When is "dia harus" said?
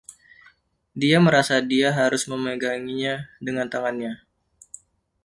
1.71-2.23